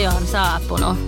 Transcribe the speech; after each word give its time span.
Syksy 0.00 0.16
on 0.16 0.26
saapunut. 0.26 0.98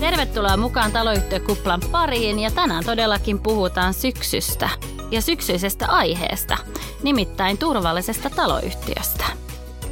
Tervetuloa 0.00 0.56
mukaan 0.56 0.92
taloyhtiökuplan 0.92 1.80
pariin 1.92 2.38
ja 2.38 2.50
tänään 2.50 2.84
todellakin 2.84 3.38
puhutaan 3.38 3.94
syksystä 3.94 4.68
ja 5.10 5.22
syksyisestä 5.22 5.86
aiheesta, 5.86 6.56
nimittäin 7.02 7.58
turvallisesta 7.58 8.30
taloyhtiöstä. 8.30 9.24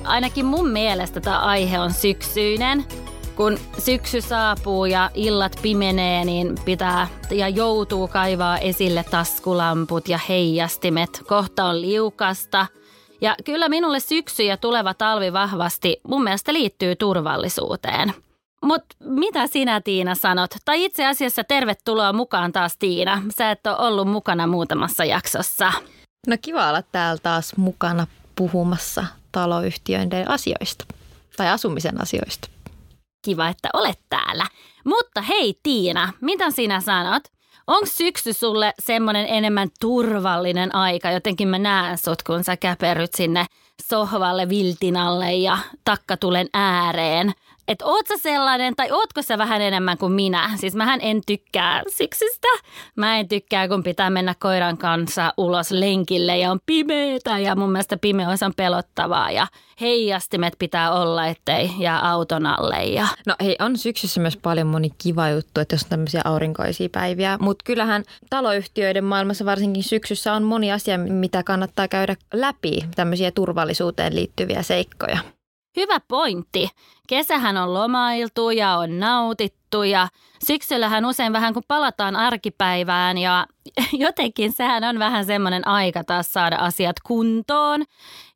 Ainakin 0.05 0.47
mun 0.47 0.69
mielestä 0.69 1.21
tämä 1.21 1.39
aihe 1.39 1.79
on 1.79 1.93
syksyinen. 1.93 2.85
Kun 3.37 3.59
syksy 3.79 4.21
saapuu 4.21 4.85
ja 4.85 5.11
illat 5.15 5.59
pimenee, 5.63 6.25
niin 6.25 6.55
pitää 6.65 7.09
ja 7.31 7.49
joutuu 7.49 8.09
kaivaa 8.09 8.59
esille 8.59 9.05
taskulamput 9.11 10.09
ja 10.09 10.19
heijastimet. 10.29 11.23
Kohta 11.27 11.65
on 11.65 11.81
liukasta– 11.81 12.67
ja 13.21 13.35
kyllä 13.45 13.69
minulle 13.69 14.01
syksy 14.01 14.43
ja 14.43 14.57
tuleva 14.57 14.95
talvi 14.95 15.33
vahvasti 15.33 16.01
mun 16.09 16.25
mielestä 16.25 16.53
liittyy 16.53 16.97
turvallisuuteen. 16.97 18.15
Mutta 18.67 18.97
mitä 19.01 19.47
sinä 19.47 19.81
Tiina 19.81 20.15
sanot? 20.15 20.51
Tai 20.65 20.85
itse 20.85 21.07
asiassa 21.07 21.45
tervetuloa 21.45 22.13
mukaan 22.13 22.53
taas 22.53 22.77
Tiina. 22.77 23.23
Sä 23.39 23.51
et 23.51 23.67
ole 23.67 23.77
ollut 23.79 24.09
mukana 24.09 24.47
muutamassa 24.47 25.05
jaksossa. 25.05 25.73
No 26.27 26.37
kiva 26.43 26.69
olla 26.69 26.83
täällä 26.83 27.21
taas 27.23 27.57
mukana 27.57 28.07
puhumassa 28.37 29.05
taloyhtiöiden 29.33 30.31
asioista 30.31 30.85
tai 31.37 31.49
asumisen 31.49 32.03
asioista. 32.03 32.49
Kiva, 33.25 33.49
että 33.49 33.69
olet 33.73 33.99
täällä. 34.09 34.47
Mutta 34.85 35.23
hei 35.23 35.59
Tiina, 35.63 36.13
mitä 36.21 36.51
sinä 36.51 36.81
sanot? 36.81 37.23
Onko 37.67 37.87
syksy 37.87 38.33
sulle 38.33 38.75
semmoinen 38.79 39.27
enemmän 39.29 39.69
turvallinen 39.81 40.75
aika? 40.75 41.11
Jotenkin 41.11 41.49
mä 41.49 41.59
näen 41.59 41.99
sut, 41.99 42.23
kun 42.23 42.45
sä 42.45 42.57
käperyt 42.57 43.15
sinne 43.15 43.47
sohvalle 43.83 44.49
viltinalle 44.49 45.35
ja 45.35 45.59
takkatulen 45.85 46.49
ääreen– 46.53 47.33
että 47.69 47.85
oot 47.85 48.07
sä 48.07 48.15
sellainen 48.17 48.77
tai 48.77 48.91
ootko 48.91 49.23
sä 49.23 49.39
vähän 49.39 49.63
enemmän 49.63 49.99
kuin 49.99 50.13
minä. 50.13 50.51
Siis 50.57 50.75
mähän 50.75 51.01
en 51.03 51.21
tykkää 51.27 51.83
syksystä. 51.89 52.49
Mä 52.97 53.19
en 53.19 53.29
tykkää, 53.29 53.69
kun 53.69 53.83
pitää 53.83 54.11
mennä 54.11 54.35
koiran 54.41 54.79
kanssa 54.79 55.33
ulos 55.37 55.71
lenkille 55.71 56.39
ja 56.39 56.51
on 56.51 56.61
pimeetä 56.67 57.39
ja 57.39 57.57
mun 57.57 57.73
mielestä 57.73 57.97
pimeys 57.97 58.43
on 58.43 58.53
pelottavaa 58.57 59.31
ja 59.31 59.47
heijastimet 59.81 60.55
pitää 60.59 60.93
olla, 60.93 61.27
ettei 61.27 61.71
jää 61.79 62.11
auton 62.11 62.47
alle. 62.47 62.85
Ja... 62.85 63.07
No 63.27 63.35
hei, 63.41 63.57
on 63.61 63.79
syksyssä 63.79 64.21
myös 64.21 64.37
paljon 64.37 64.67
moni 64.67 64.91
kiva 64.99 65.29
juttu, 65.29 65.61
että 65.61 65.75
jos 65.75 65.83
on 65.83 65.89
tämmöisiä 65.89 66.21
aurinkoisia 66.25 66.89
päiviä, 66.93 67.39
mutta 67.41 67.63
kyllähän 67.65 68.03
taloyhtiöiden 68.31 69.05
maailmassa 69.05 69.45
varsinkin 69.45 69.83
syksyssä 69.83 70.33
on 70.33 70.43
moni 70.43 70.73
asia, 70.73 70.99
mitä 70.99 71.43
kannattaa 71.43 71.89
käydä 71.89 72.17
läpi, 72.35 72.85
tämmöisiä 72.95 73.31
turvallisuuteen 73.31 74.17
liittyviä 74.17 74.63
seikkoja. 74.63 75.36
Hyvä 75.77 76.01
pointti. 76.09 76.69
Kesähän 77.09 77.57
on 77.57 77.75
lomailtu 77.75 78.51
ja 78.51 78.77
on 78.77 79.01
nautittu 79.01 79.83
ja 79.83 80.09
syksyllähän 80.47 81.05
usein 81.05 81.33
vähän 81.33 81.55
kun 81.55 81.63
palataan 81.69 82.17
arkipäivään 82.17 83.19
ja 83.19 83.47
jotenkin 83.93 84.53
sehän 84.53 84.85
on 84.85 84.99
vähän 84.99 85.25
semmoinen 85.25 85.69
aika 85.69 86.05
taas 86.05 86.33
saada 86.33 86.57
asiat 86.57 86.97
kuntoon. 87.07 87.85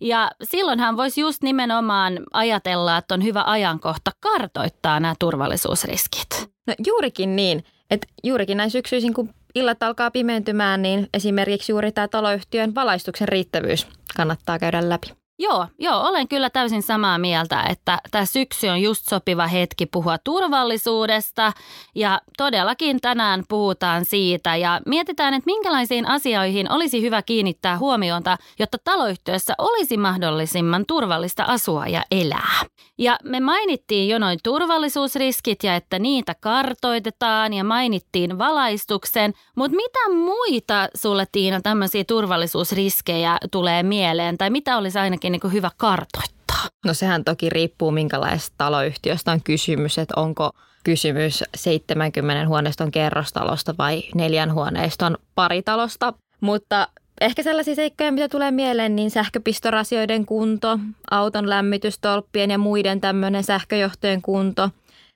Ja 0.00 0.30
silloinhan 0.42 0.96
voisi 0.96 1.20
just 1.20 1.42
nimenomaan 1.42 2.20
ajatella, 2.32 2.96
että 2.96 3.14
on 3.14 3.24
hyvä 3.24 3.44
ajankohta 3.46 4.10
kartoittaa 4.20 5.00
nämä 5.00 5.14
turvallisuusriskit. 5.18 6.50
No 6.66 6.74
juurikin 6.86 7.36
niin, 7.36 7.64
että 7.90 8.06
juurikin 8.24 8.56
näin 8.56 8.70
syksyisin 8.70 9.14
kun 9.14 9.34
illat 9.54 9.82
alkaa 9.82 10.10
pimentymään, 10.10 10.82
niin 10.82 11.08
esimerkiksi 11.14 11.72
juuri 11.72 11.92
tämä 11.92 12.08
taloyhtiön 12.08 12.74
valaistuksen 12.74 13.28
riittävyys 13.28 13.86
kannattaa 14.16 14.58
käydä 14.58 14.88
läpi. 14.88 15.19
Joo, 15.42 15.66
joo, 15.78 16.00
olen 16.08 16.28
kyllä 16.28 16.50
täysin 16.50 16.82
samaa 16.82 17.18
mieltä, 17.18 17.62
että 17.62 17.98
tämä 18.10 18.24
syksy 18.24 18.68
on 18.68 18.82
just 18.82 19.08
sopiva 19.10 19.46
hetki 19.46 19.86
puhua 19.86 20.18
turvallisuudesta 20.18 21.52
ja 21.94 22.20
todellakin 22.36 23.00
tänään 23.00 23.44
puhutaan 23.48 24.04
siitä 24.04 24.56
ja 24.56 24.80
mietitään, 24.86 25.34
että 25.34 25.46
minkälaisiin 25.46 26.06
asioihin 26.06 26.72
olisi 26.72 27.02
hyvä 27.02 27.22
kiinnittää 27.22 27.78
huomiota, 27.78 28.36
jotta 28.58 28.78
taloyhtiössä 28.84 29.54
olisi 29.58 29.96
mahdollisimman 29.96 30.84
turvallista 30.86 31.44
asua 31.44 31.86
ja 31.86 32.02
elää. 32.10 32.62
Ja 32.98 33.18
me 33.24 33.40
mainittiin 33.40 34.08
jo 34.08 34.18
noin 34.18 34.38
turvallisuusriskit 34.44 35.64
ja 35.64 35.76
että 35.76 35.98
niitä 35.98 36.34
kartoitetaan 36.40 37.52
ja 37.52 37.64
mainittiin 37.64 38.38
valaistuksen, 38.38 39.32
mutta 39.56 39.76
mitä 39.76 40.14
muita 40.14 40.88
sulle 40.94 41.26
Tiina 41.32 41.60
tämmöisiä 41.60 42.04
turvallisuusriskejä 42.04 43.38
tulee 43.50 43.82
mieleen 43.82 44.38
tai 44.38 44.50
mitä 44.50 44.76
olisi 44.76 44.98
ainakin 44.98 45.29
niin 45.32 45.40
kuin 45.40 45.52
hyvä 45.52 45.70
kartoittaa? 45.76 46.64
No 46.84 46.94
sehän 46.94 47.24
toki 47.24 47.50
riippuu 47.50 47.90
minkälaisesta 47.90 48.54
taloyhtiöstä 48.58 49.32
on 49.32 49.42
kysymys, 49.42 49.98
että 49.98 50.14
onko 50.16 50.50
kysymys 50.84 51.44
70 51.54 52.48
huoneiston 52.48 52.90
kerrostalosta 52.90 53.74
vai 53.78 54.02
neljän 54.14 54.54
huoneiston 54.54 55.16
paritalosta. 55.34 56.14
Mutta 56.40 56.88
ehkä 57.20 57.42
sellaisia 57.42 57.74
seikkoja, 57.74 58.12
mitä 58.12 58.28
tulee 58.28 58.50
mieleen, 58.50 58.96
niin 58.96 59.10
sähköpistorasioiden 59.10 60.26
kunto, 60.26 60.78
auton 61.10 61.50
lämmitystolppien 61.50 62.50
ja 62.50 62.58
muiden 62.58 63.00
tämmöinen 63.00 63.44
sähköjohtojen 63.44 64.22
kunto, 64.22 64.70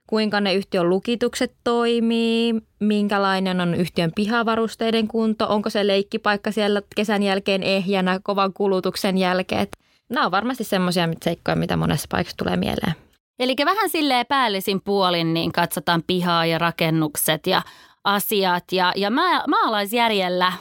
kuinka 0.07 0.41
ne 0.41 0.55
yhtiön 0.55 0.91
lukitukset 0.91 1.53
toimii, 1.65 2.55
minkälainen 2.81 3.61
on 3.61 3.75
yhtiön 3.75 4.13
pihavarusteiden 4.15 5.09
kunto, 5.09 5.47
onko 5.49 5.71
se 5.71 5.87
leikkipaikka 5.87 6.53
siellä 6.53 6.83
kesän 6.97 7.23
jälkeen 7.23 7.63
ehjänä 7.63 8.21
kovan 8.23 8.53
kulutuksen 8.53 9.19
jälkeen. 9.19 9.67
Nämä 10.11 10.27
on 10.27 10.33
varmasti 10.33 10.65
semmoisia 10.65 11.09
seikkoja, 11.23 11.57
mitä 11.57 11.77
monessa 11.77 12.07
paikassa 12.11 12.37
tulee 12.37 12.57
mieleen. 12.57 12.95
Eli 13.39 13.57
vähän 13.65 13.89
silleen 13.91 14.27
päällisin 14.29 14.81
puolin 14.85 15.35
niin 15.35 15.53
katsotaan 15.53 16.03
pihaa 16.07 16.47
ja 16.47 16.59
rakennukset 16.59 17.47
ja 17.47 17.63
asiat 18.05 18.65
ja, 18.73 18.93
ja 18.97 19.11
maalaisjärjellä 19.49 20.53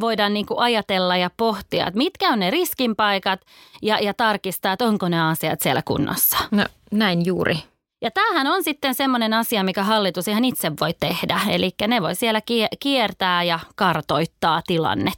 voidaan 0.00 0.34
niin 0.34 0.46
kuin 0.46 0.60
ajatella 0.60 1.16
ja 1.16 1.30
pohtia, 1.36 1.86
että 1.86 1.98
mitkä 1.98 2.28
on 2.28 2.38
ne 2.38 2.50
riskinpaikat 2.50 3.40
ja, 3.82 3.98
ja 3.98 4.14
tarkistaa, 4.14 4.72
että 4.72 4.84
onko 4.84 5.08
ne 5.08 5.22
asiat 5.22 5.60
siellä 5.60 5.82
kunnossa. 5.84 6.38
No 6.50 6.64
näin 6.92 7.26
juuri. 7.26 7.58
Ja 8.02 8.10
tämähän 8.10 8.46
on 8.46 8.64
sitten 8.64 8.94
semmoinen 8.94 9.34
asia, 9.34 9.64
mikä 9.64 9.82
hallitus 9.82 10.28
ihan 10.28 10.44
itse 10.44 10.72
voi 10.80 10.94
tehdä. 11.00 11.40
Eli 11.48 11.70
ne 11.88 12.02
voi 12.02 12.14
siellä 12.14 12.40
kiertää 12.80 13.42
ja 13.42 13.58
kartoittaa 13.76 14.62
tilannetta. 14.66 15.17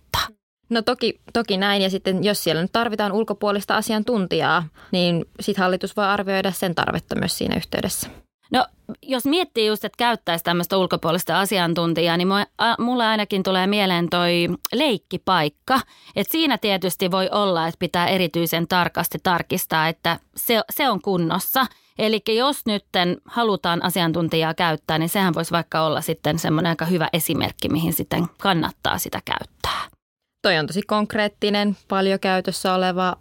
No 0.71 0.83
toki, 0.83 1.21
toki 1.33 1.57
näin 1.57 1.83
ja 1.83 1.91
sitten 1.91 2.25
jos 2.25 2.45
siellä 2.45 2.63
nyt 2.63 2.73
tarvitaan 2.73 3.13
ulkopuolista 3.13 3.77
asiantuntijaa, 3.77 4.65
niin 4.93 5.25
sitten 5.41 5.63
hallitus 5.63 5.97
voi 5.97 6.05
arvioida 6.05 6.53
sen 6.53 6.75
tarvetta 6.75 7.15
myös 7.19 7.39
siinä 7.39 7.57
yhteydessä. 7.57 8.11
No 8.53 8.67
jos 9.03 9.25
miettii 9.25 9.67
just, 9.67 9.85
että 9.85 9.97
käyttäisi 9.97 10.45
tämmöistä 10.45 10.77
ulkopuolista 10.77 11.41
asiantuntijaa, 11.41 12.17
niin 12.17 12.29
mulle 12.79 13.07
ainakin 13.07 13.43
tulee 13.43 13.67
mieleen 13.67 14.09
toi 14.09 14.47
leikkipaikka. 14.73 15.81
Että 16.17 16.33
siinä 16.33 16.59
tietysti 16.59 17.11
voi 17.11 17.29
olla, 17.33 17.67
että 17.67 17.79
pitää 17.79 18.09
erityisen 18.09 18.69
tarkasti 18.69 19.19
tarkistaa, 19.23 19.89
että 19.89 20.21
se, 20.37 20.61
se 20.71 20.89
on 20.89 21.03
kunnossa. 21.03 21.67
Eli 21.99 22.23
jos 22.29 22.67
nyt 22.67 22.85
halutaan 23.25 23.85
asiantuntijaa 23.85 24.55
käyttää, 24.55 24.99
niin 24.99 25.09
sehän 25.09 25.35
voisi 25.35 25.51
vaikka 25.51 25.83
olla 25.83 26.01
sitten 26.01 26.39
semmoinen 26.39 26.71
aika 26.71 26.85
hyvä 26.85 27.09
esimerkki, 27.13 27.69
mihin 27.69 27.93
sitten 27.93 28.27
kannattaa 28.41 28.99
sitä 28.99 29.21
käyttää. 29.25 30.00
Toi 30.43 30.59
on 30.59 30.67
tosi 30.67 30.83
konkreettinen, 30.83 31.77
paljon 31.89 32.21
käytössä 32.21 32.75
oleva 32.75 33.17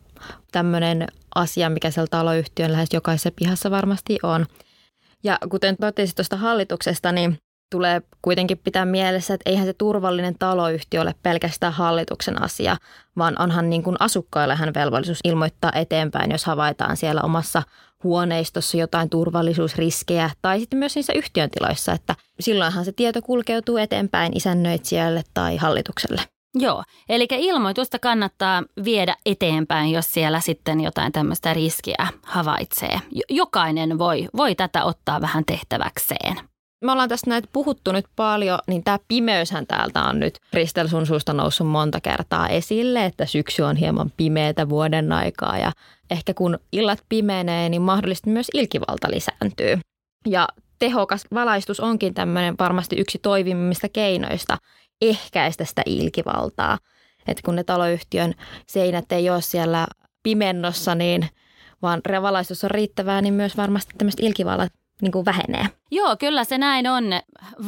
tämmöinen 0.51 1.07
asia, 1.35 1.69
mikä 1.69 1.91
siellä 1.91 2.07
taloyhtiön 2.11 2.71
lähes 2.71 2.89
jokaisessa 2.93 3.31
pihassa 3.35 3.71
varmasti 3.71 4.19
on– 4.23 4.45
ja 5.23 5.37
kuten 5.49 5.77
totesin 5.77 6.15
tuosta 6.15 6.37
hallituksesta, 6.37 7.11
niin 7.11 7.37
tulee 7.71 8.01
kuitenkin 8.21 8.57
pitää 8.57 8.85
mielessä, 8.85 9.33
että 9.33 9.49
eihän 9.49 9.65
se 9.65 9.73
turvallinen 9.73 10.35
taloyhtiö 10.39 11.01
ole 11.01 11.15
pelkästään 11.23 11.73
hallituksen 11.73 12.41
asia, 12.41 12.77
vaan 13.17 13.41
onhan 13.41 13.69
niin 13.69 13.83
kuin 13.83 13.95
asukkaillehan 13.99 14.73
velvollisuus 14.73 15.19
ilmoittaa 15.23 15.71
eteenpäin, 15.75 16.31
jos 16.31 16.45
havaitaan 16.45 16.97
siellä 16.97 17.21
omassa 17.21 17.63
huoneistossa 18.03 18.77
jotain 18.77 19.09
turvallisuusriskejä 19.09 20.29
tai 20.41 20.59
sitten 20.59 20.79
myös 20.79 20.95
niissä 20.95 21.13
yhtiön 21.13 21.49
tiloissa, 21.49 21.93
että 21.93 22.15
silloinhan 22.39 22.85
se 22.85 22.91
tieto 22.91 23.21
kulkeutuu 23.21 23.77
eteenpäin 23.77 24.37
isännöitsijälle 24.37 25.23
tai 25.33 25.57
hallitukselle. 25.57 26.21
Joo, 26.55 26.83
eli 27.09 27.27
ilmoitusta 27.31 27.99
kannattaa 27.99 28.63
viedä 28.83 29.15
eteenpäin, 29.25 29.91
jos 29.91 30.13
siellä 30.13 30.39
sitten 30.39 30.81
jotain 30.81 31.11
tämmöistä 31.11 31.53
riskiä 31.53 32.07
havaitsee. 32.23 32.99
Jokainen 33.29 33.97
voi, 33.97 34.27
voi 34.37 34.55
tätä 34.55 34.83
ottaa 34.83 35.21
vähän 35.21 35.45
tehtäväkseen. 35.45 36.35
Me 36.85 36.91
ollaan 36.91 37.09
tässä 37.09 37.29
näitä 37.29 37.47
puhuttu 37.53 37.91
nyt 37.91 38.05
paljon, 38.15 38.59
niin 38.67 38.83
tämä 38.83 38.99
pimeyshän 39.07 39.67
täältä 39.67 40.03
on 40.03 40.19
nyt 40.19 40.39
Ristel 40.53 40.87
sun 40.87 41.05
suusta 41.05 41.33
noussut 41.33 41.67
monta 41.67 42.01
kertaa 42.01 42.47
esille, 42.47 43.05
että 43.05 43.25
syksy 43.25 43.61
on 43.61 43.75
hieman 43.75 44.11
pimeätä 44.17 44.69
vuoden 44.69 45.11
aikaa 45.11 45.57
ja 45.57 45.71
ehkä 46.11 46.33
kun 46.33 46.59
illat 46.71 46.99
pimenee, 47.09 47.69
niin 47.69 47.81
mahdollisesti 47.81 48.29
myös 48.29 48.47
ilkivalta 48.53 49.07
lisääntyy. 49.11 49.79
Ja 50.27 50.47
tehokas 50.79 51.25
valaistus 51.33 51.79
onkin 51.79 52.13
tämmöinen 52.13 52.55
varmasti 52.59 52.95
yksi 52.95 53.19
toivimmista 53.21 53.89
keinoista 53.89 54.57
ehkäistä 55.01 55.65
sitä 55.65 55.81
ilkivaltaa. 55.85 56.77
Että 57.27 57.41
kun 57.45 57.55
ne 57.55 57.63
taloyhtiön 57.63 58.33
seinät 58.67 59.11
ei 59.11 59.29
ole 59.29 59.41
siellä 59.41 59.87
pimennossa, 60.23 60.95
niin 60.95 61.29
vaan 61.81 62.01
revalaistus 62.05 62.63
on 62.63 62.71
riittävää, 62.71 63.21
niin 63.21 63.33
myös 63.33 63.57
varmasti 63.57 63.93
tämmöiset 63.97 64.19
ilkivallat 64.19 64.73
niin 65.01 65.11
kuin 65.11 65.25
vähenee. 65.25 65.65
Joo, 65.91 66.17
kyllä 66.19 66.43
se 66.43 66.57
näin 66.57 66.87
on 66.87 67.03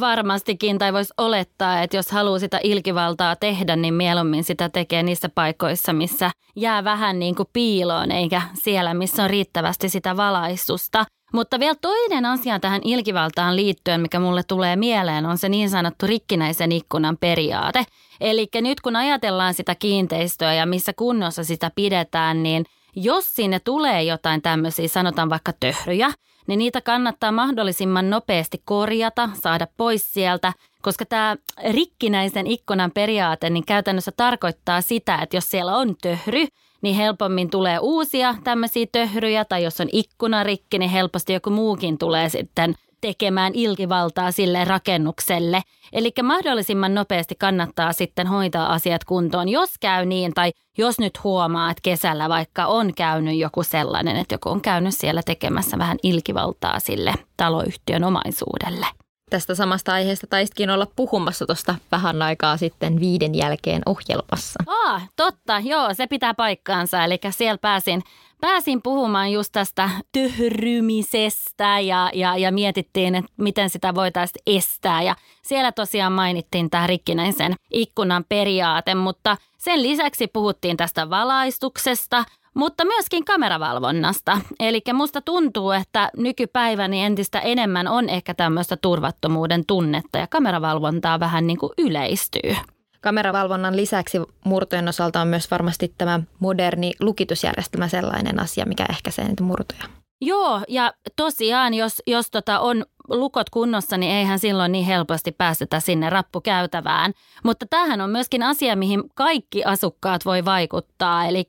varmastikin, 0.00 0.78
tai 0.78 0.92
voisi 0.92 1.14
olettaa, 1.18 1.82
että 1.82 1.96
jos 1.96 2.10
haluaa 2.10 2.38
sitä 2.38 2.60
ilkivaltaa 2.62 3.36
tehdä, 3.36 3.76
niin 3.76 3.94
mieluummin 3.94 4.44
sitä 4.44 4.68
tekee 4.68 5.02
niissä 5.02 5.28
paikoissa, 5.28 5.92
missä 5.92 6.30
jää 6.56 6.84
vähän 6.84 7.18
niin 7.18 7.34
kuin 7.34 7.48
piiloon, 7.52 8.10
eikä 8.10 8.42
siellä, 8.54 8.94
missä 8.94 9.24
on 9.24 9.30
riittävästi 9.30 9.88
sitä 9.88 10.16
valaistusta. 10.16 11.04
Mutta 11.32 11.60
vielä 11.60 11.74
toinen 11.80 12.24
asia 12.24 12.60
tähän 12.60 12.80
ilkivaltaan 12.84 13.56
liittyen, 13.56 14.00
mikä 14.00 14.20
mulle 14.20 14.42
tulee 14.42 14.76
mieleen, 14.76 15.26
on 15.26 15.38
se 15.38 15.48
niin 15.48 15.70
sanottu 15.70 16.06
rikkinäisen 16.06 16.72
ikkunan 16.72 17.16
periaate. 17.16 17.84
Eli 18.20 18.48
nyt 18.54 18.80
kun 18.80 18.96
ajatellaan 18.96 19.54
sitä 19.54 19.74
kiinteistöä 19.74 20.54
ja 20.54 20.66
missä 20.66 20.92
kunnossa 20.92 21.44
sitä 21.44 21.70
pidetään, 21.74 22.42
niin 22.42 22.64
jos 22.96 23.34
sinne 23.34 23.60
tulee 23.60 24.02
jotain 24.02 24.42
tämmöisiä, 24.42 24.88
sanotaan 24.88 25.30
vaikka 25.30 25.52
töhryjä, 25.60 26.12
niin 26.46 26.58
niitä 26.58 26.80
kannattaa 26.80 27.32
mahdollisimman 27.32 28.10
nopeasti 28.10 28.62
korjata, 28.64 29.28
saada 29.42 29.66
pois 29.76 30.14
sieltä, 30.14 30.52
koska 30.82 31.06
tämä 31.06 31.36
rikkinäisen 31.70 32.46
ikkunan 32.46 32.90
periaate 32.90 33.50
niin 33.50 33.66
käytännössä 33.66 34.12
tarkoittaa 34.16 34.80
sitä, 34.80 35.18
että 35.22 35.36
jos 35.36 35.50
siellä 35.50 35.76
on 35.76 35.94
töhry, 36.02 36.46
niin 36.82 36.96
helpommin 36.96 37.50
tulee 37.50 37.78
uusia 37.78 38.34
tämmöisiä 38.44 38.86
töhryjä, 38.92 39.44
tai 39.44 39.64
jos 39.64 39.80
on 39.80 39.88
ikkuna 39.92 40.42
rikki, 40.42 40.78
niin 40.78 40.90
helposti 40.90 41.32
joku 41.32 41.50
muukin 41.50 41.98
tulee 41.98 42.28
sitten 42.28 42.74
tekemään 43.00 43.52
ilkivaltaa 43.54 44.30
sille 44.30 44.64
rakennukselle. 44.64 45.62
Eli 45.92 46.12
mahdollisimman 46.22 46.94
nopeasti 46.94 47.34
kannattaa 47.34 47.92
sitten 47.92 48.26
hoitaa 48.26 48.72
asiat 48.72 49.04
kuntoon, 49.04 49.48
jos 49.48 49.70
käy 49.80 50.06
niin 50.06 50.34
tai 50.34 50.52
jos 50.78 50.98
nyt 50.98 51.24
huomaa, 51.24 51.70
että 51.70 51.80
kesällä 51.82 52.28
vaikka 52.28 52.66
on 52.66 52.94
käynyt 52.94 53.38
joku 53.38 53.62
sellainen, 53.62 54.16
että 54.16 54.34
joku 54.34 54.48
on 54.48 54.60
käynyt 54.60 54.94
siellä 54.94 55.22
tekemässä 55.22 55.78
vähän 55.78 55.98
ilkivaltaa 56.02 56.80
sille 56.80 57.14
taloyhtiön 57.36 58.04
omaisuudelle. 58.04 58.86
Tästä 59.32 59.54
samasta 59.54 59.92
aiheesta 59.92 60.26
taistkin 60.26 60.70
olla 60.70 60.86
puhumassa 60.96 61.46
tuosta 61.46 61.74
vähän 61.92 62.22
aikaa 62.22 62.56
sitten 62.56 63.00
viiden 63.00 63.34
jälkeen 63.34 63.82
ohjelmassa. 63.86 64.58
Ah, 64.66 65.08
totta, 65.16 65.58
joo, 65.58 65.94
se 65.94 66.06
pitää 66.06 66.34
paikkaansa. 66.34 67.04
Eli 67.04 67.18
siellä 67.30 67.58
pääsin 67.58 68.02
pääsin 68.40 68.82
puhumaan 68.82 69.32
just 69.32 69.52
tästä 69.52 69.90
tyhrymisestä 70.12 71.80
ja, 71.80 72.10
ja, 72.14 72.36
ja 72.36 72.52
mietittiin, 72.52 73.14
että 73.14 73.32
miten 73.36 73.70
sitä 73.70 73.94
voitaisiin 73.94 74.42
estää. 74.46 75.02
Ja 75.02 75.16
siellä 75.42 75.72
tosiaan 75.72 76.12
mainittiin 76.12 76.70
tämä 76.70 76.86
rikkinäisen 76.86 77.54
ikkunan 77.70 78.24
periaate, 78.28 78.94
mutta 78.94 79.36
sen 79.58 79.82
lisäksi 79.82 80.26
puhuttiin 80.26 80.76
tästä 80.76 81.10
valaistuksesta, 81.10 82.24
mutta 82.54 82.84
myöskin 82.84 83.24
kameravalvonnasta. 83.24 84.40
Eli 84.60 84.82
musta 84.92 85.20
tuntuu, 85.20 85.70
että 85.70 86.10
nykypäiväni 86.16 87.04
entistä 87.04 87.40
enemmän 87.40 87.88
on 87.88 88.08
ehkä 88.08 88.34
tämmöistä 88.34 88.76
turvattomuuden 88.76 89.66
tunnetta 89.66 90.18
ja 90.18 90.26
kameravalvontaa 90.26 91.20
vähän 91.20 91.46
niin 91.46 91.58
kuin 91.58 91.72
yleistyy. 91.78 92.56
Kameravalvonnan 93.00 93.76
lisäksi 93.76 94.18
murtojen 94.44 94.88
osalta 94.88 95.20
on 95.20 95.28
myös 95.28 95.50
varmasti 95.50 95.94
tämä 95.98 96.20
moderni 96.38 96.92
lukitusjärjestelmä 97.00 97.88
sellainen 97.88 98.40
asia, 98.40 98.66
mikä 98.66 98.86
ehkäisee 98.90 99.28
niitä 99.28 99.42
murtoja. 99.42 99.84
Joo, 100.20 100.60
ja 100.68 100.92
tosiaan, 101.16 101.74
jos, 101.74 102.02
jos 102.06 102.30
tota 102.30 102.60
on 102.60 102.84
lukot 103.08 103.50
kunnossa, 103.50 103.96
niin 103.96 104.12
eihän 104.12 104.38
silloin 104.38 104.72
niin 104.72 104.84
helposti 104.84 105.32
päästetä 105.32 105.80
sinne 105.80 106.10
rappukäytävään. 106.10 107.12
Mutta 107.44 107.66
tämähän 107.70 108.00
on 108.00 108.10
myöskin 108.10 108.42
asia, 108.42 108.76
mihin 108.76 109.02
kaikki 109.14 109.64
asukkaat 109.64 110.24
voi 110.24 110.44
vaikuttaa. 110.44 111.24
Eli 111.24 111.44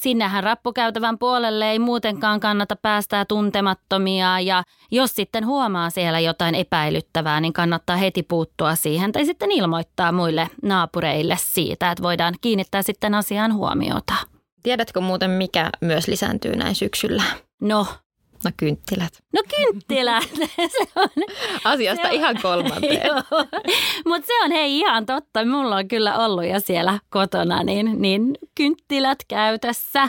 sinnehän 0.00 0.44
rappukäytävän 0.44 1.18
puolelle 1.18 1.70
ei 1.70 1.78
muutenkaan 1.78 2.40
kannata 2.40 2.76
päästää 2.76 3.24
tuntemattomia 3.24 4.40
ja 4.40 4.62
jos 4.90 5.14
sitten 5.14 5.46
huomaa 5.46 5.90
siellä 5.90 6.20
jotain 6.20 6.54
epäilyttävää, 6.54 7.40
niin 7.40 7.52
kannattaa 7.52 7.96
heti 7.96 8.22
puuttua 8.22 8.74
siihen 8.74 9.12
tai 9.12 9.24
sitten 9.24 9.52
ilmoittaa 9.52 10.12
muille 10.12 10.48
naapureille 10.62 11.36
siitä, 11.40 11.90
että 11.90 12.02
voidaan 12.02 12.34
kiinnittää 12.40 12.82
sitten 12.82 13.14
asiaan 13.14 13.54
huomiota. 13.54 14.14
Tiedätkö 14.62 15.00
muuten, 15.00 15.30
mikä 15.30 15.70
myös 15.80 16.08
lisääntyy 16.08 16.56
näin 16.56 16.74
syksyllä? 16.74 17.22
No, 17.60 17.86
No 18.44 18.50
kynttilät. 18.56 19.12
No 19.32 19.42
kynttilät. 19.56 20.30
se 20.78 20.88
on, 20.96 21.08
Asiasta 21.64 22.02
se 22.02 22.08
on, 22.08 22.14
ihan 22.14 22.36
kolmanteen. 22.42 23.10
Mutta 24.08 24.26
se 24.26 24.44
on 24.44 24.52
hei 24.52 24.78
ihan 24.78 25.06
totta. 25.06 25.44
Mulla 25.44 25.76
on 25.76 25.88
kyllä 25.88 26.18
ollut 26.18 26.44
jo 26.44 26.60
siellä 26.60 26.98
kotona 27.10 27.62
niin, 27.62 28.02
niin 28.02 28.34
kynttilät 28.54 29.18
käytössä. 29.28 30.08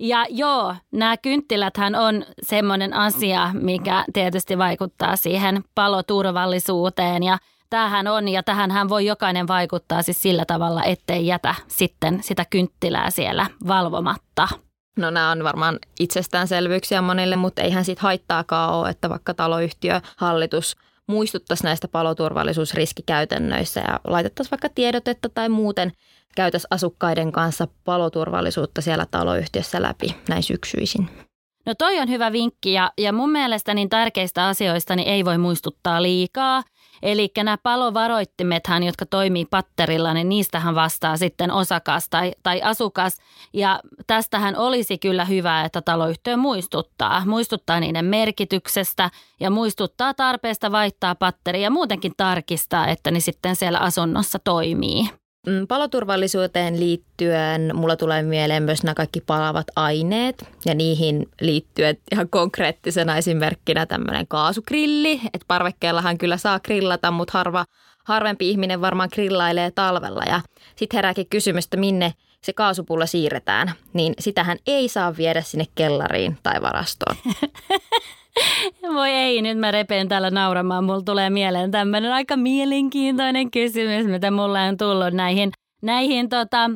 Ja 0.00 0.26
joo, 0.28 0.74
nämä 0.92 1.16
kynttiläthän 1.16 1.94
on 1.94 2.24
semmoinen 2.42 2.94
asia, 2.94 3.50
mikä 3.52 4.04
tietysti 4.12 4.58
vaikuttaa 4.58 5.16
siihen 5.16 5.64
paloturvallisuuteen 5.74 7.22
ja 7.22 7.38
tämähän 7.70 8.06
on 8.06 8.28
ja 8.28 8.42
tähän 8.42 8.88
voi 8.88 9.06
jokainen 9.06 9.48
vaikuttaa 9.48 10.02
siis 10.02 10.22
sillä 10.22 10.44
tavalla, 10.44 10.84
ettei 10.84 11.26
jätä 11.26 11.54
sitten 11.68 12.22
sitä 12.22 12.44
kynttilää 12.50 13.10
siellä 13.10 13.46
valvomatta. 13.66 14.48
No 14.98 15.10
nämä 15.10 15.30
on 15.30 15.44
varmaan 15.44 15.78
itsestäänselvyyksiä 16.00 17.02
monille, 17.02 17.36
mutta 17.36 17.62
eihän 17.62 17.84
siitä 17.84 18.02
haittaakaan 18.02 18.74
ole, 18.74 18.88
että 18.88 19.08
vaikka 19.08 19.34
taloyhtiö, 19.34 20.00
hallitus 20.16 20.76
muistuttaisi 21.06 21.64
näistä 21.64 21.88
paloturvallisuusriskikäytännöissä 21.88 23.80
ja 23.80 24.00
laitettaisiin 24.04 24.50
vaikka 24.50 24.68
tiedotetta 24.68 25.28
tai 25.28 25.48
muuten 25.48 25.92
käytäisi 26.36 26.66
asukkaiden 26.70 27.32
kanssa 27.32 27.68
paloturvallisuutta 27.84 28.80
siellä 28.80 29.06
taloyhtiössä 29.10 29.82
läpi 29.82 30.16
näin 30.28 30.42
syksyisin. 30.42 31.29
No 31.70 31.74
toi 31.74 31.98
on 31.98 32.08
hyvä 32.08 32.32
vinkki 32.32 32.72
ja, 32.72 32.92
ja 32.98 33.12
mun 33.12 33.30
mielestä 33.30 33.74
niin 33.74 33.88
tärkeistä 33.88 34.46
asioista 34.46 34.96
niin 34.96 35.08
ei 35.08 35.24
voi 35.24 35.38
muistuttaa 35.38 36.02
liikaa. 36.02 36.62
Eli 37.02 37.30
nämä 37.36 37.58
palovaroittimethan, 37.62 38.82
jotka 38.82 39.06
toimii 39.06 39.44
patterilla, 39.44 40.14
niin 40.14 40.28
niistähän 40.28 40.74
vastaa 40.74 41.16
sitten 41.16 41.50
osakas 41.50 42.08
tai, 42.08 42.32
tai 42.42 42.62
asukas. 42.62 43.18
Ja 43.52 43.80
tästähän 44.06 44.56
olisi 44.56 44.98
kyllä 44.98 45.24
hyvä, 45.24 45.64
että 45.64 45.82
taloyhtiö 45.82 46.36
muistuttaa. 46.36 47.22
Muistuttaa 47.26 47.80
niiden 47.80 48.04
merkityksestä 48.04 49.10
ja 49.40 49.50
muistuttaa 49.50 50.14
tarpeesta 50.14 50.72
vaihtaa 50.72 51.14
patteri 51.14 51.62
ja 51.62 51.70
muutenkin 51.70 52.12
tarkistaa, 52.16 52.88
että 52.88 53.10
ne 53.10 53.20
sitten 53.20 53.56
siellä 53.56 53.78
asunnossa 53.78 54.38
toimii. 54.38 55.19
Mm, 55.46 55.66
paloturvallisuuteen 55.66 56.80
liittyen 56.80 57.76
mulla 57.76 57.96
tulee 57.96 58.22
mieleen 58.22 58.62
myös 58.62 58.82
nämä 58.82 58.94
kaikki 58.94 59.20
palavat 59.20 59.66
aineet 59.76 60.48
ja 60.64 60.74
niihin 60.74 61.28
liittyen 61.40 61.96
ihan 62.12 62.28
konkreettisena 62.28 63.16
esimerkkinä 63.16 63.86
tämmöinen 63.86 64.26
kaasukrilli. 64.28 65.20
Että 65.24 65.44
parvekkeellahan 65.48 66.18
kyllä 66.18 66.36
saa 66.36 66.60
grillata, 66.60 67.10
mutta 67.10 67.38
harva, 67.38 67.64
harvempi 68.04 68.50
ihminen 68.50 68.80
varmaan 68.80 69.08
grillailee 69.12 69.70
talvella 69.70 70.22
ja 70.26 70.40
sitten 70.76 70.98
herääkin 70.98 71.26
kysymys, 71.30 71.64
että 71.64 71.76
minne 71.76 72.14
se 72.42 72.52
kaasupulla 72.52 73.06
siirretään, 73.06 73.72
niin 73.92 74.14
sitähän 74.18 74.58
ei 74.66 74.88
saa 74.88 75.16
viedä 75.16 75.42
sinne 75.42 75.64
kellariin 75.74 76.38
tai 76.42 76.62
varastoon. 76.62 77.16
Voi 78.94 79.10
ei, 79.10 79.42
nyt 79.42 79.58
mä 79.58 79.70
repeen 79.70 80.08
täällä 80.08 80.30
nauramaan. 80.30 80.84
Mulla 80.84 81.02
tulee 81.02 81.30
mieleen 81.30 81.70
tämmöinen 81.70 82.12
aika 82.12 82.36
mielenkiintoinen 82.36 83.50
kysymys, 83.50 84.06
mitä 84.06 84.30
mulla 84.30 84.62
on 84.62 84.76
tullut 84.76 85.14
näihin, 85.14 85.52
näihin 85.82 86.28
tota, 86.28 86.70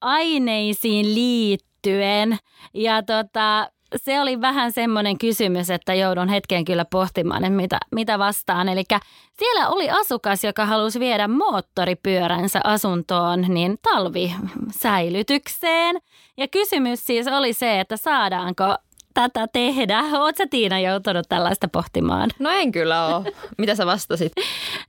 aineisiin 0.00 1.14
liittyen. 1.14 2.38
Ja 2.74 3.02
tota, 3.02 3.70
se 3.96 4.20
oli 4.20 4.40
vähän 4.40 4.72
semmoinen 4.72 5.18
kysymys, 5.18 5.70
että 5.70 5.94
joudun 5.94 6.28
hetken 6.28 6.64
kyllä 6.64 6.84
pohtimaan, 6.84 7.44
että 7.44 7.56
mitä, 7.56 7.78
mitä 7.94 8.18
vastaan. 8.18 8.68
Eli 8.68 8.84
siellä 9.38 9.68
oli 9.68 9.90
asukas, 9.90 10.44
joka 10.44 10.66
halusi 10.66 11.00
viedä 11.00 11.28
moottoripyöränsä 11.28 12.60
asuntoon 12.64 13.44
niin 13.48 13.78
talvisäilytykseen. 13.82 15.96
Ja 16.36 16.48
kysymys 16.48 17.06
siis 17.06 17.26
oli 17.26 17.52
se, 17.52 17.80
että 17.80 17.96
saadaanko 17.96 18.76
tätä 19.18 19.46
tehdä. 19.52 20.04
Oletko 20.12 20.44
Tiina 20.50 20.80
joutunut 20.80 21.26
tällaista 21.28 21.68
pohtimaan? 21.68 22.30
No 22.38 22.50
en 22.50 22.72
kyllä 22.72 23.06
ole. 23.06 23.32
Mitä 23.58 23.74
sä 23.74 23.86
vastasit? 23.86 24.32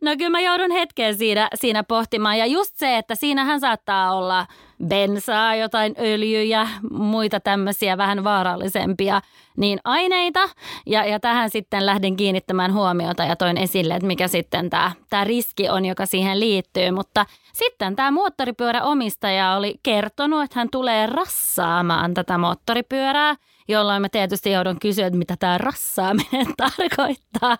No 0.01 0.11
kyllä 0.17 0.29
mä 0.29 0.41
joudun 0.41 0.71
hetken 0.71 1.17
siinä, 1.17 1.49
siinä 1.55 1.83
pohtimaan. 1.83 2.37
Ja 2.37 2.45
just 2.45 2.75
se, 2.75 2.97
että 2.97 3.15
siinähän 3.15 3.59
saattaa 3.59 4.15
olla 4.15 4.45
bensaa, 4.87 5.55
jotain 5.55 5.95
öljyjä, 5.99 6.67
muita 6.91 7.39
tämmöisiä 7.39 7.97
vähän 7.97 8.23
vaarallisempia 8.23 9.21
niin 9.57 9.79
aineita. 9.83 10.49
Ja, 10.85 11.05
ja 11.05 11.19
tähän 11.19 11.49
sitten 11.49 11.85
lähden 11.85 12.15
kiinnittämään 12.15 12.73
huomiota 12.73 13.23
ja 13.23 13.35
toin 13.35 13.57
esille, 13.57 13.93
että 13.93 14.07
mikä 14.07 14.27
sitten 14.27 14.69
tämä, 14.69 14.91
tämä 15.09 15.23
riski 15.23 15.69
on, 15.69 15.85
joka 15.85 16.05
siihen 16.05 16.39
liittyy. 16.39 16.91
Mutta 16.91 17.25
sitten 17.53 17.95
tämä 17.95 18.11
moottoripyöräomistaja 18.11 19.55
oli 19.55 19.79
kertonut, 19.83 20.43
että 20.43 20.59
hän 20.59 20.69
tulee 20.71 21.05
rassaamaan 21.05 22.13
tätä 22.13 22.37
moottoripyörää– 22.37 23.35
jolloin 23.69 24.01
mä 24.01 24.09
tietysti 24.09 24.51
joudun 24.51 24.79
kysyä, 24.79 25.07
että 25.07 25.17
mitä 25.17 25.35
tämä 25.39 25.57
rassaaminen 25.57 26.47
tarkoittaa. 26.57 27.57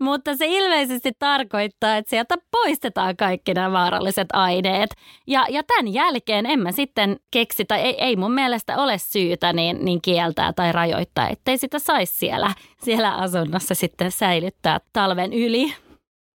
Mutta 0.00 0.36
se 0.36 0.46
ilmeisesti 0.46 1.12
tarkoittaa, 1.18 1.96
että 1.96 2.10
sieltä 2.10 2.34
poistetaan 2.50 3.16
kaikki 3.16 3.54
nämä 3.54 3.72
vaaralliset 3.72 4.28
aineet. 4.32 4.90
Ja, 5.26 5.46
ja 5.48 5.62
tämän 5.62 5.92
jälkeen 5.92 6.46
en 6.46 6.60
mä 6.60 6.72
sitten 6.72 7.16
keksi, 7.30 7.64
tai 7.64 7.80
ei, 7.80 8.04
ei 8.04 8.16
mun 8.16 8.32
mielestä 8.32 8.76
ole 8.76 8.98
syytä 8.98 9.52
niin, 9.52 9.84
niin 9.84 10.02
kieltää 10.02 10.52
tai 10.52 10.72
rajoittaa, 10.72 11.28
ettei 11.28 11.58
sitä 11.58 11.78
saisi 11.78 12.14
siellä, 12.18 12.54
siellä 12.82 13.14
asunnossa 13.14 13.74
sitten 13.74 14.12
säilyttää 14.12 14.80
talven 14.92 15.32
yli. 15.32 15.74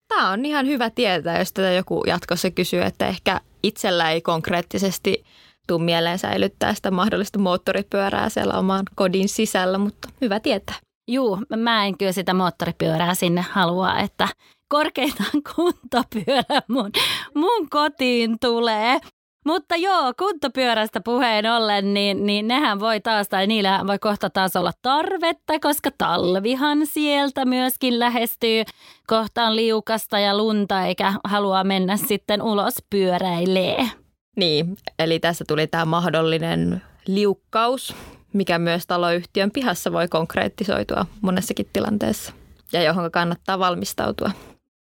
Tämä 0.09 0.31
on 0.31 0.45
ihan 0.45 0.67
hyvä 0.67 0.91
tietää, 0.91 1.39
jos 1.39 1.53
tätä 1.53 1.73
joku 1.73 2.05
jatkossa 2.07 2.51
kysyy, 2.51 2.83
että 2.83 3.07
ehkä 3.07 3.41
itsellä 3.63 4.11
ei 4.11 4.21
konkreettisesti 4.21 5.25
tuu 5.67 5.79
mieleen 5.79 6.19
säilyttää 6.19 6.75
sitä 6.75 6.91
mahdollista 6.91 7.39
moottoripyörää 7.39 8.29
siellä 8.29 8.55
oman 8.55 8.83
kodin 8.95 9.29
sisällä, 9.29 9.79
mutta 9.79 10.09
hyvä 10.21 10.41
tietää. 10.41 10.77
Juu, 11.09 11.39
mä 11.57 11.87
en 11.87 11.99
kyllä 11.99 12.13
sitä 12.13 12.35
moottoripyörää 12.35 13.15
sinne 13.15 13.45
halua, 13.51 13.99
että 13.99 14.29
korkeintaan 14.69 15.43
kuntopyörä 15.55 16.63
mun, 16.69 16.91
mun 17.35 17.71
kotiin 17.71 18.39
tulee. 18.41 19.01
Mutta 19.47 19.77
joo, 19.77 20.13
kuntopyörästä 20.19 21.01
puheen 21.01 21.53
ollen, 21.53 21.95
niin, 21.95 22.27
niin 22.27 22.49
nehän 22.49 22.81
voi 22.81 23.01
taas, 23.01 23.29
tai 23.29 23.47
niillähän 23.47 23.87
voi 23.87 23.99
kohta 23.99 24.31
taas 24.31 24.57
olla 24.57 24.73
tarvetta, 24.83 25.61
koska 25.61 25.91
talvihan 25.99 26.87
sieltä 26.87 27.45
myöskin 27.45 27.99
lähestyy. 27.99 28.63
Kohta 29.07 29.45
on 29.45 29.57
liukasta 29.57 30.19
ja 30.19 30.37
lunta, 30.37 30.83
eikä 30.87 31.13
halua 31.25 31.65
mennä 31.65 31.97
sitten 31.97 32.43
ulos 32.43 32.75
pyöräilee. 32.91 34.02
Niin, 34.37 34.77
eli 34.99 35.19
tässä 35.19 35.45
tuli 35.49 35.67
tämä 35.67 35.85
mahdollinen 35.85 36.83
liukkaus, 37.07 37.95
mikä 38.33 38.59
myös 38.59 38.87
taloyhtiön 38.87 39.51
pihassa 39.51 39.93
voi 39.93 40.09
konkreettisoitua 40.09 41.07
monessakin 41.21 41.69
tilanteessa 41.73 42.33
ja 42.73 42.83
johon 42.83 43.11
kannattaa 43.11 43.59
valmistautua. 43.59 44.31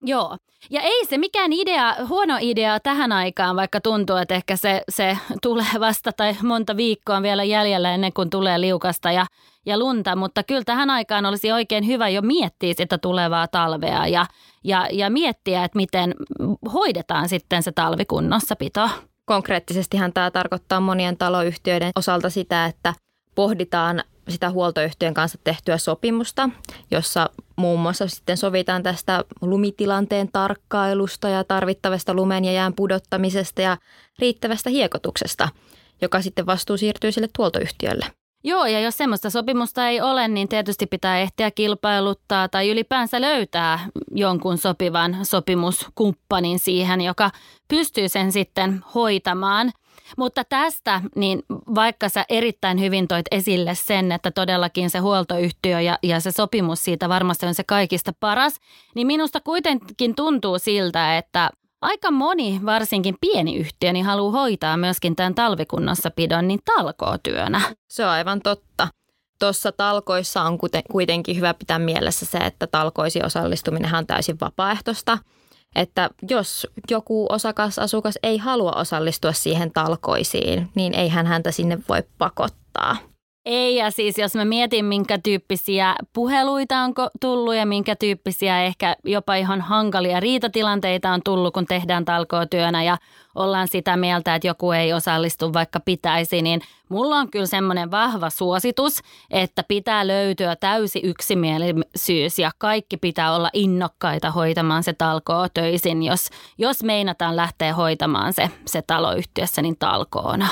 Joo. 0.06 0.36
Ja 0.70 0.80
ei 0.80 1.06
se 1.06 1.18
mikään 1.18 1.52
idea, 1.52 1.96
huono 2.08 2.38
idea 2.40 2.80
tähän 2.80 3.12
aikaan, 3.12 3.56
vaikka 3.56 3.80
tuntuu, 3.80 4.16
että 4.16 4.34
ehkä 4.34 4.56
se, 4.56 4.82
se 4.88 5.18
tulee 5.42 5.80
vasta 5.80 6.12
tai 6.12 6.36
monta 6.42 6.76
viikkoa 6.76 7.22
vielä 7.22 7.44
jäljellä 7.44 7.94
ennen 7.94 8.12
kuin 8.12 8.30
tulee 8.30 8.60
liukasta 8.60 9.12
ja, 9.12 9.26
ja 9.66 9.78
lunta. 9.78 10.16
Mutta 10.16 10.42
kyllä 10.42 10.64
tähän 10.64 10.90
aikaan 10.90 11.26
olisi 11.26 11.52
oikein 11.52 11.86
hyvä 11.86 12.08
jo 12.08 12.22
miettiä 12.22 12.74
sitä 12.76 12.98
tulevaa 12.98 13.48
talvea 13.48 14.06
ja, 14.06 14.26
ja, 14.64 14.88
ja 14.92 15.10
miettiä, 15.10 15.64
että 15.64 15.76
miten 15.76 16.14
hoidetaan 16.72 17.28
sitten 17.28 17.62
se 17.62 17.72
talvikunnossapito. 17.72 18.90
Konkreettisestihan 19.26 20.12
tämä 20.12 20.30
tarkoittaa 20.30 20.80
monien 20.80 21.16
taloyhtiöiden 21.16 21.90
osalta 21.96 22.30
sitä, 22.30 22.66
että 22.66 22.94
pohditaan 23.34 24.04
sitä 24.28 24.50
huoltoyhtiön 24.50 25.14
kanssa 25.14 25.38
tehtyä 25.44 25.78
sopimusta, 25.78 26.50
jossa 26.90 27.30
muun 27.56 27.80
muassa 27.80 28.08
sitten 28.08 28.36
sovitaan 28.36 28.82
tästä 28.82 29.24
lumitilanteen 29.40 30.28
tarkkailusta 30.32 31.28
ja 31.28 31.44
tarvittavasta 31.44 32.14
lumen 32.14 32.44
ja 32.44 32.52
jään 32.52 32.74
pudottamisesta 32.74 33.62
ja 33.62 33.76
riittävästä 34.18 34.70
hiekotuksesta, 34.70 35.48
joka 36.02 36.22
sitten 36.22 36.46
vastuu 36.46 36.76
siirtyy 36.76 37.12
sille 37.12 37.28
huoltoyhtiölle. 37.38 38.06
Joo, 38.44 38.66
ja 38.66 38.80
jos 38.80 38.96
semmoista 38.96 39.30
sopimusta 39.30 39.88
ei 39.88 40.00
ole, 40.00 40.28
niin 40.28 40.48
tietysti 40.48 40.86
pitää 40.86 41.18
ehtiä 41.18 41.50
kilpailuttaa 41.50 42.48
tai 42.48 42.70
ylipäänsä 42.70 43.20
löytää 43.20 43.78
jonkun 44.10 44.58
sopivan 44.58 45.16
sopimuskumppanin 45.22 46.58
siihen, 46.58 47.00
joka 47.00 47.30
pystyy 47.68 48.08
sen 48.08 48.32
sitten 48.32 48.84
hoitamaan– 48.94 49.72
mutta 50.16 50.44
tästä, 50.44 51.00
niin 51.16 51.42
vaikka 51.74 52.08
sä 52.08 52.24
erittäin 52.28 52.80
hyvin 52.80 53.08
toit 53.08 53.26
esille 53.30 53.74
sen, 53.74 54.12
että 54.12 54.30
todellakin 54.30 54.90
se 54.90 54.98
huoltoyhtiö 54.98 55.80
ja, 55.80 55.98
ja 56.02 56.20
se 56.20 56.30
sopimus 56.30 56.84
siitä 56.84 57.08
varmasti 57.08 57.46
on 57.46 57.54
se 57.54 57.64
kaikista 57.64 58.12
paras, 58.20 58.60
niin 58.94 59.06
minusta 59.06 59.40
kuitenkin 59.40 60.14
tuntuu 60.14 60.58
siltä, 60.58 61.18
että 61.18 61.50
aika 61.84 62.10
moni, 62.10 62.60
varsinkin 62.66 63.16
pieni 63.20 63.56
yhtiö, 63.56 63.92
niin 63.92 64.04
haluaa 64.04 64.32
hoitaa 64.32 64.76
myöskin 64.76 65.16
tämän 65.16 65.34
talvikunnossapidon 65.34 66.48
niin 66.48 66.60
talkootyönä. 66.64 67.60
Se 67.90 68.04
on 68.04 68.10
aivan 68.10 68.40
totta. 68.40 68.88
Tuossa 69.38 69.72
talkoissa 69.72 70.42
on 70.42 70.58
kuitenkin 70.90 71.36
hyvä 71.36 71.54
pitää 71.54 71.78
mielessä 71.78 72.26
se, 72.26 72.38
että 72.38 72.66
talkoisi 72.66 73.20
osallistuminen 73.24 73.94
on 73.94 74.06
täysin 74.06 74.40
vapaaehtoista– 74.40 75.18
että 75.74 76.10
jos 76.30 76.66
joku 76.90 77.26
osakas 77.28 77.78
asukas 77.78 78.18
ei 78.22 78.38
halua 78.38 78.72
osallistua 78.72 79.32
siihen 79.32 79.72
talkoisiin, 79.72 80.70
niin 80.74 80.94
eihän 80.94 81.26
häntä 81.26 81.50
sinne 81.50 81.78
voi 81.88 82.02
pakottaa. 82.18 82.96
Ei, 83.46 83.76
ja 83.76 83.90
siis 83.90 84.18
jos 84.18 84.34
mä 84.34 84.44
mietin, 84.44 84.84
minkä 84.84 85.18
tyyppisiä 85.18 85.94
puheluita 86.12 86.78
on 86.78 86.94
tullut 87.20 87.54
ja 87.54 87.66
minkä 87.66 87.96
tyyppisiä 87.96 88.62
ehkä 88.62 88.96
jopa 89.04 89.34
ihan 89.34 89.60
hankalia 89.60 90.20
riitatilanteita 90.20 91.10
on 91.10 91.20
tullut, 91.24 91.54
kun 91.54 91.66
tehdään 91.66 92.04
talkootyönä 92.04 92.82
ja 92.82 92.98
ollaan 93.34 93.68
sitä 93.68 93.96
mieltä, 93.96 94.34
että 94.34 94.48
joku 94.48 94.72
ei 94.72 94.92
osallistu 94.92 95.52
vaikka 95.52 95.80
pitäisi, 95.80 96.42
niin 96.42 96.60
mulla 96.88 97.16
on 97.16 97.30
kyllä 97.30 97.46
semmoinen 97.46 97.90
vahva 97.90 98.30
suositus, 98.30 99.00
että 99.30 99.64
pitää 99.68 100.06
löytyä 100.06 100.56
täysi 100.56 101.00
yksimielisyys 101.04 102.38
ja 102.38 102.50
kaikki 102.58 102.96
pitää 102.96 103.34
olla 103.34 103.50
innokkaita 103.52 104.30
hoitamaan 104.30 104.82
se 104.82 104.92
talkoo 104.92 105.48
töisin, 105.54 106.02
jos, 106.02 106.30
jos 106.58 106.82
meinataan 106.82 107.36
lähteä 107.36 107.74
hoitamaan 107.74 108.32
se, 108.32 108.50
se 108.66 108.82
taloyhtiössä 108.82 109.62
niin 109.62 109.76
talkoona. 109.78 110.48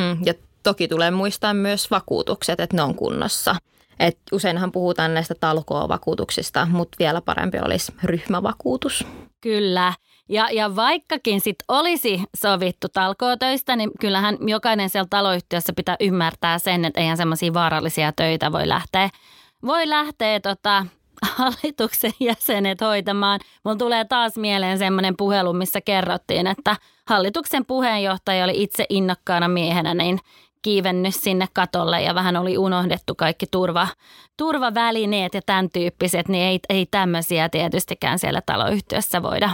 Mm, 0.00 0.18
ja 0.26 0.34
Toki 0.62 0.88
tulee 0.88 1.10
muistaa 1.10 1.54
myös 1.54 1.90
vakuutukset, 1.90 2.60
että 2.60 2.76
ne 2.76 2.82
on 2.82 2.94
kunnossa. 2.94 3.56
Et 4.00 4.18
useinhan 4.32 4.72
puhutaan 4.72 5.14
näistä 5.14 5.34
talkoo-vakuutuksista, 5.40 6.66
mutta 6.70 6.96
vielä 6.98 7.20
parempi 7.20 7.58
olisi 7.58 7.92
ryhmävakuutus. 8.04 9.06
Kyllä. 9.40 9.92
Ja, 10.28 10.48
ja 10.52 10.76
vaikkakin 10.76 11.40
sit 11.40 11.56
olisi 11.68 12.22
sovittu 12.36 12.88
talkootöistä, 12.92 13.76
niin 13.76 13.90
kyllähän 14.00 14.38
jokainen 14.40 14.90
siellä 14.90 15.06
taloyhtiössä 15.10 15.72
pitää 15.72 15.96
ymmärtää 16.00 16.58
sen, 16.58 16.84
että 16.84 17.00
eihän 17.00 17.16
semmoisia 17.16 17.54
vaarallisia 17.54 18.12
töitä 18.12 18.52
voi 18.52 18.68
lähteä, 18.68 19.10
voi 19.66 19.88
lähteä 19.88 20.40
tota, 20.40 20.86
hallituksen 21.36 22.12
jäsenet 22.20 22.80
hoitamaan. 22.80 23.40
Mulla 23.64 23.76
tulee 23.76 24.04
taas 24.04 24.36
mieleen 24.36 24.78
semmoinen 24.78 25.16
puhelu, 25.16 25.52
missä 25.52 25.80
kerrottiin, 25.80 26.46
että 26.46 26.76
hallituksen 27.06 27.64
puheenjohtaja 27.64 28.44
oli 28.44 28.62
itse 28.62 28.86
innokkaana 28.88 29.48
miehenä, 29.48 29.94
niin 29.94 30.18
kiivennyt 30.68 31.14
sinne 31.14 31.48
katolle 31.52 32.02
ja 32.02 32.14
vähän 32.14 32.36
oli 32.36 32.58
unohdettu 32.58 33.14
kaikki 33.14 33.46
turva, 33.50 33.88
turvavälineet 34.36 35.34
ja 35.34 35.40
tämän 35.46 35.70
tyyppiset, 35.70 36.28
niin 36.28 36.44
ei, 36.44 36.60
ei 36.68 36.86
tämmöisiä 36.90 37.48
tietystikään 37.48 38.18
siellä 38.18 38.42
taloyhtiössä 38.46 39.22
voida, 39.22 39.50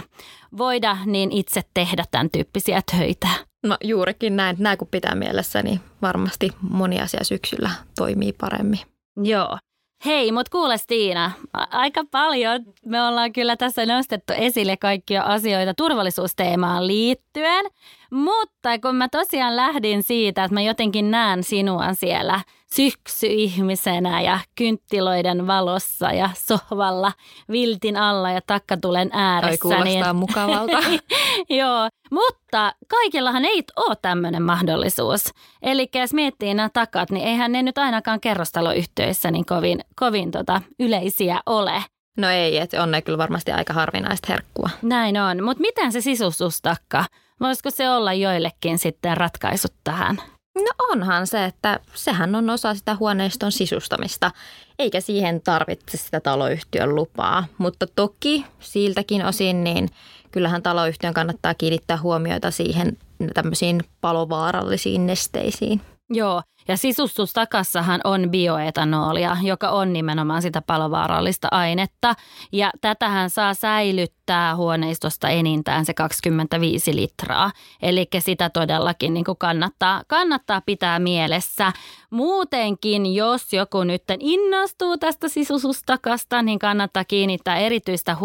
voida 0.57 0.97
niin 1.05 1.31
itse 1.31 1.61
tehdä 1.73 2.03
tämän 2.11 2.29
tyyppisiä 2.29 2.81
töitä. 2.91 3.27
No 3.63 3.77
juurikin 3.83 4.35
näin, 4.35 4.55
näin 4.59 4.77
kun 4.77 4.87
pitää 4.87 5.15
mielessä, 5.15 5.63
niin 5.63 5.79
varmasti 6.01 6.49
moni 6.61 7.01
asia 7.01 7.23
syksyllä 7.23 7.69
toimii 7.95 8.33
paremmin. 8.33 8.79
Joo. 9.23 9.57
Hei, 10.05 10.31
mutta 10.31 10.49
kuule 10.51 10.77
Stiina, 10.77 11.31
aika 11.53 12.03
paljon. 12.11 12.59
Me 12.85 13.01
ollaan 13.01 13.33
kyllä 13.33 13.55
tässä 13.57 13.85
nostettu 13.85 14.33
esille 14.37 14.77
kaikkia 14.77 15.23
asioita 15.23 15.73
turvallisuusteemaan 15.73 16.87
liittyen, 16.87 17.65
mutta 18.11 18.79
kun 18.79 18.95
mä 18.95 19.09
tosiaan 19.09 19.55
lähdin 19.55 20.03
siitä, 20.03 20.43
että 20.43 20.53
mä 20.53 20.61
jotenkin 20.61 21.11
näen 21.11 21.43
sinua 21.43 21.93
siellä 21.93 22.41
syksyihmisenä 22.73 24.21
ja 24.21 24.39
kynttilöiden 24.55 25.47
valossa 25.47 26.11
ja 26.11 26.29
sohvalla 26.33 27.11
viltin 27.51 27.97
alla 27.97 28.31
ja 28.31 28.41
takkatulen 28.47 29.09
ääressä. 29.13 29.51
Ai 29.51 29.57
kuulostaa 29.57 30.13
niin... 30.13 30.15
mukavalta. 30.15 30.77
Joo, 31.59 31.89
mutta 32.11 32.73
kaikillahan 32.87 33.45
ei 33.45 33.63
ole 33.75 33.95
tämmöinen 34.01 34.43
mahdollisuus. 34.43 35.23
Eli 35.61 35.89
jos 35.95 36.13
miettii 36.13 36.53
nämä 36.53 36.69
takat, 36.73 37.11
niin 37.11 37.27
eihän 37.27 37.51
ne 37.51 37.63
nyt 37.63 37.77
ainakaan 37.77 38.19
kerrostaloyhtiöissä 38.19 39.31
niin 39.31 39.45
kovin, 39.45 39.79
kovin 39.99 40.31
tota 40.31 40.61
yleisiä 40.79 41.41
ole. 41.45 41.83
No 42.17 42.29
ei, 42.29 42.57
että 42.57 42.83
on 42.83 42.91
ne 42.91 43.01
kyllä 43.01 43.17
varmasti 43.17 43.51
aika 43.51 43.73
harvinaista 43.73 44.27
herkkua. 44.29 44.69
Näin 44.81 45.17
on, 45.21 45.43
mutta 45.43 45.61
miten 45.61 45.91
se 45.91 46.01
sisustustakka? 46.01 47.05
Voisiko 47.39 47.69
se 47.71 47.89
olla 47.89 48.13
joillekin 48.13 48.77
sitten 48.77 49.17
ratkaisut 49.17 49.73
tähän? 49.83 50.21
No 50.55 50.89
onhan 50.91 51.27
se, 51.27 51.45
että 51.45 51.79
sehän 51.93 52.35
on 52.35 52.49
osa 52.49 52.75
sitä 52.75 52.95
huoneiston 52.95 53.51
sisustamista, 53.51 54.31
eikä 54.79 55.01
siihen 55.01 55.41
tarvitse 55.41 55.97
sitä 55.97 56.19
taloyhtiön 56.19 56.95
lupaa. 56.95 57.45
Mutta 57.57 57.87
toki 57.95 58.45
siltäkin 58.59 59.25
osin, 59.25 59.63
niin 59.63 59.89
kyllähän 60.31 60.63
taloyhtiön 60.63 61.13
kannattaa 61.13 61.53
kiinnittää 61.53 61.97
huomiota 61.97 62.51
siihen 62.51 62.97
tämmöisiin 63.33 63.83
palovaarallisiin 64.01 65.07
nesteisiin. 65.07 65.81
Joo, 66.09 66.41
Ja 66.67 66.77
sisustustakassahan 66.77 68.01
on 68.03 68.29
bioetanolia, 68.29 69.37
joka 69.41 69.69
on 69.69 69.93
nimenomaan 69.93 70.41
sitä 70.41 70.61
palovaarallista 70.61 71.47
ainetta. 71.51 72.15
Ja 72.51 72.71
tätähän 72.81 73.29
saa 73.29 73.53
säilyttää 73.53 74.24
huoneistosta 74.55 75.29
enintään 75.29 75.85
se 75.85 75.93
25 75.93 76.95
litraa. 76.95 77.51
Eli 77.81 78.07
sitä 78.19 78.49
todellakin 78.49 79.13
niin 79.13 79.25
kuin 79.25 79.37
kannattaa, 79.37 80.03
kannattaa 80.07 80.61
pitää 80.65 80.99
mielessä. 80.99 81.71
Muutenkin, 82.09 83.15
jos 83.15 83.53
joku 83.53 83.83
nyt 83.83 84.03
innostuu 84.19 84.97
tästä 84.97 85.27
sisustustakasta, 85.29 86.41
niin 86.41 86.59
kannattaa 86.59 87.03
kiinnittää 87.05 87.57
erityistä 87.57 88.17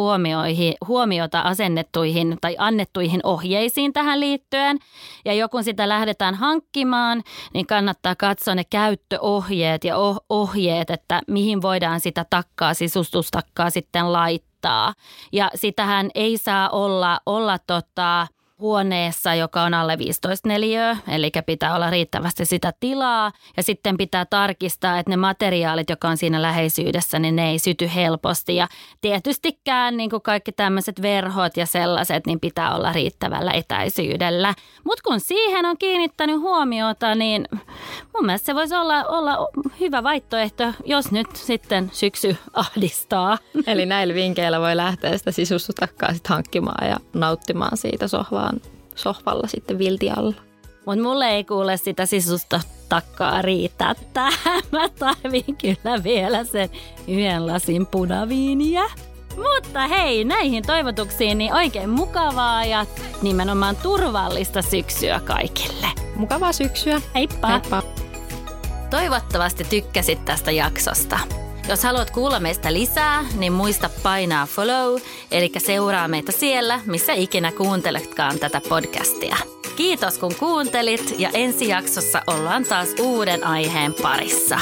huomiota 0.87 1.41
asennettuihin 1.41 2.39
tai 2.41 2.57
annettuihin 2.59 3.21
ohjeisiin 3.23 3.93
tähän 3.93 4.21
liittyen. 4.21 4.79
Ja 5.25 5.35
joku 5.35 5.63
sitä 5.63 5.89
lähdetään 5.89 6.35
hankkimaan, 6.35 7.23
niin 7.55 7.67
kannattaa 7.67 8.15
katsoa 8.15 8.55
ne 8.55 8.65
käyttöohjeet 8.65 9.85
ja 9.85 9.97
ohjeet, 10.29 10.91
että 10.91 11.21
mihin 11.27 11.63
voidaan 11.63 12.01
sitä 12.01 12.27
takkaa, 12.31 12.75
sisustustakkaa 12.75 13.71
sitten 13.71 14.13
laittaa. 14.13 14.50
Ja 15.33 15.51
sitähän 15.55 16.11
ei 16.15 16.39
saa 16.39 16.69
olla, 16.71 17.21
olla 17.27 17.59
tota, 17.59 18.27
huoneessa, 18.61 19.35
joka 19.35 19.63
on 19.63 19.75
alle 19.75 19.99
15 19.99 20.49
neliöä, 20.49 20.97
eli 21.09 21.31
pitää 21.47 21.75
olla 21.75 21.91
riittävästi 21.91 22.45
sitä 22.45 22.73
tilaa. 22.81 23.33
Ja 23.57 23.63
sitten 23.63 23.97
pitää 23.97 24.25
tarkistaa, 24.25 24.99
että 24.99 25.11
ne 25.11 25.17
materiaalit, 25.17 25.91
jotka 25.91 26.09
on 26.09 26.17
siinä 26.17 26.43
läheisyydessä, 26.43 27.19
niin 27.19 27.37
ne 27.37 27.51
ei 27.51 27.59
syty 27.59 27.91
helposti. 27.95 28.57
Ja 28.57 28.69
tietystikään 29.01 29.97
niin 29.97 30.11
kuin 30.11 30.23
kaikki 30.23 30.53
tämmöiset 30.53 31.03
verhot 31.03 31.57
ja 31.57 31.67
sellaiset, 31.67 32.27
niin 32.27 32.41
pitää 32.41 32.75
olla 32.75 32.93
riittävällä 32.93 33.53
etäisyydellä. 33.53 34.55
Mutta 34.85 35.03
kun 35.07 35.21
siihen 35.21 35.67
on 35.67 35.79
kiinnittänyt 35.79 36.41
huomiota, 36.41 37.15
niin 37.15 37.49
mun 38.15 38.27
mielestä 38.27 38.47
se 38.47 38.55
voisi 38.55 38.75
olla, 38.75 39.05
olla 39.05 39.49
hyvä 39.81 40.03
vaihtoehto, 40.03 40.73
jos 40.85 41.13
nyt 41.13 41.37
sitten 41.37 41.91
syksy 41.93 42.37
ahdistaa. 42.53 43.39
Eli 43.67 43.87
näillä 43.87 44.15
vinkkeillä 44.15 44.61
voi 44.61 44.77
lähteä 44.77 45.19
sitä 45.19 45.31
sisustustakkaa 45.31 46.15
sitten 46.15 46.35
hankkimaan 46.35 46.89
ja 46.89 46.97
nauttimaan 47.15 47.77
siitä 47.77 48.09
sohvaa 48.09 48.50
vaan 48.51 48.61
sohvalla 48.95 49.47
sitten 49.47 49.79
viltialla. 49.79 50.35
Mutta 50.87 51.03
mulle 51.03 51.29
ei 51.29 51.45
kuule 51.45 51.77
sitä 51.77 52.07
sisusta 52.07 52.61
takkaa 52.89 53.43
riitä 53.43 53.95
tähän. 54.13 54.63
Mä 54.73 54.89
tarvin 54.89 55.57
kyllä 55.57 56.05
vielä 56.05 56.45
sen 56.45 56.71
yhden 57.09 57.47
lasin 57.47 57.87
punaviiniä. 57.87 58.83
Mutta 59.37 59.89
hei, 59.89 60.25
näihin 60.25 60.67
toivotuksiin 60.67 61.39
niin 61.39 61.55
oikein 61.55 61.91
mukavaa 61.91 62.65
ja 62.65 62.87
nimenomaan 63.23 63.77
turvallista 63.77 64.63
syksyä 64.63 65.21
kaikille. 65.25 65.87
Mukavaa 66.17 66.53
syksyä. 66.53 67.01
Heippa. 67.15 67.49
Heippa. 67.49 67.83
Toivottavasti 68.91 69.65
tykkäsit 69.65 70.25
tästä 70.25 70.51
jaksosta. 70.51 71.19
Jos 71.71 71.83
haluat 71.83 72.11
kuulla 72.11 72.41
meistä 72.41 72.73
lisää, 72.73 73.25
niin 73.37 73.53
muista 73.53 73.91
painaa 74.03 74.47
follow, 74.47 75.01
eli 75.31 75.53
seuraa 75.59 76.09
meitä 76.09 76.33
siellä, 76.33 76.81
missä 76.87 77.13
ikinä 77.13 77.53
kuunteletkaan 77.53 78.39
tätä 78.39 78.61
podcastia. 78.69 79.37
Kiitos 79.77 80.19
kun 80.19 80.35
kuuntelit 80.35 81.15
ja 81.19 81.31
ensi 81.35 81.69
jaksossa 81.69 82.23
ollaan 82.27 82.65
taas 82.65 82.89
uuden 83.01 83.47
aiheen 83.47 83.95
parissa. 84.03 84.61